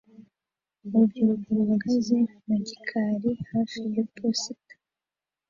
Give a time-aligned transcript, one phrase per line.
[0.85, 4.73] Urubyiruko ruhagaze mu gikari hafi ya posita